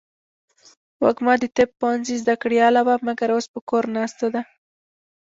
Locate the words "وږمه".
1.03-1.33